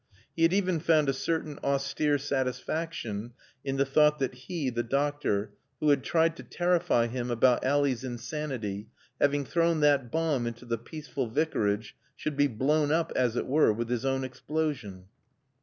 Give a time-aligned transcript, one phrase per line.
[0.35, 5.53] He had even found a certain austere satisfaction in the thought that he, the doctor,
[5.79, 8.87] who had tried to terrify him about Ally's insanity,
[9.21, 13.71] having thrown that bomb into the peaceful Vicarage, should be blown up, as it were,
[13.71, 15.05] with his own explosion.